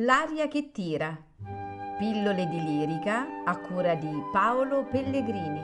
[0.00, 1.16] L'aria che tira.
[1.96, 5.58] Pillole di lirica a cura di Paolo Pellegrini.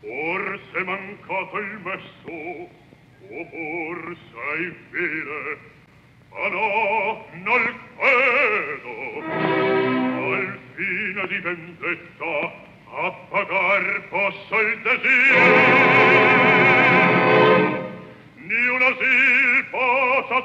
[0.00, 2.85] Forse mancato il messo,
[3.28, 5.58] o forse è infine,
[6.30, 7.62] ma no, non
[7.96, 8.94] credo.
[10.32, 12.32] Al fine di vendetta,
[12.90, 16.14] a pagar posso il desiderio.
[18.36, 20.38] Ni un asil possa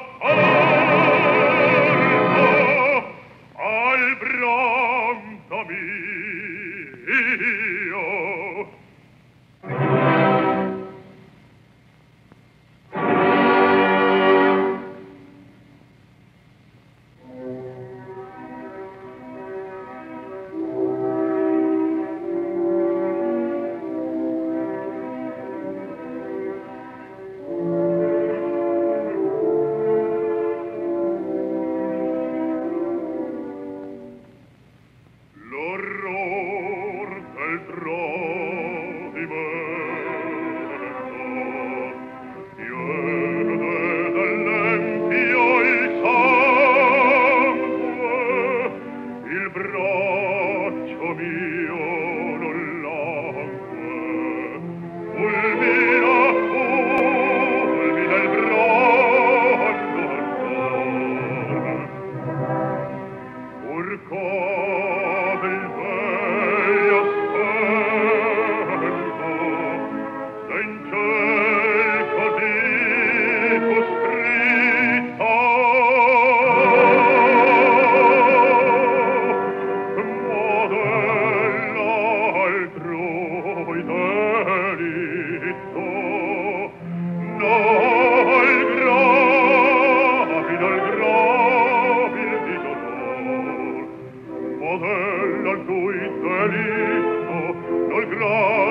[94.72, 97.54] modello al cui delitto,
[97.88, 98.61] non grave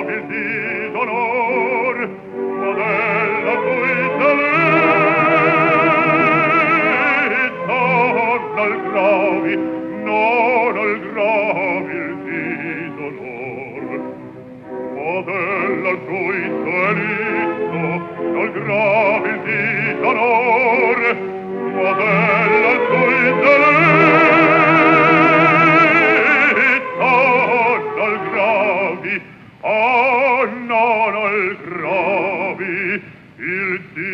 [30.68, 33.02] non al gravi
[33.38, 34.12] il di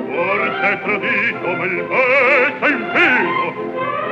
[0.05, 3.47] Forse tradito ma il pezzo infido
[3.77, 4.06] Tra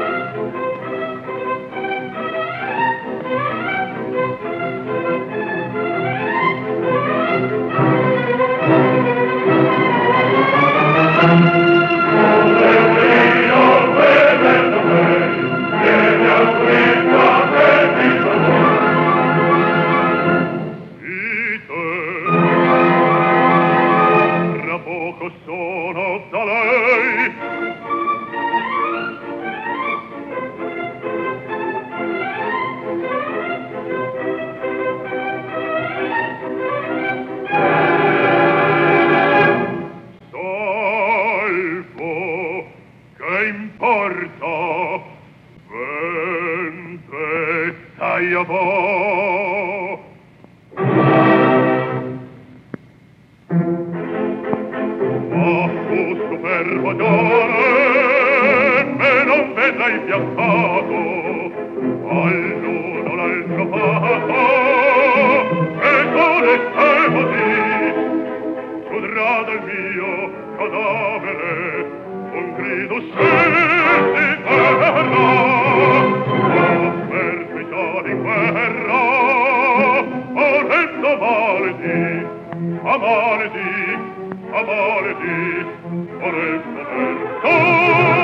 [63.34, 64.38] altro fatto
[65.80, 66.56] e non è
[67.14, 67.52] così
[68.88, 70.12] giudrà dal mio
[70.56, 71.62] cadavere
[72.32, 73.28] un grido se
[77.10, 79.02] per tuo di guerra
[80.32, 82.26] o rendo valdi
[82.84, 83.70] amarti
[84.52, 85.36] amarti
[86.20, 88.23] vorrei poter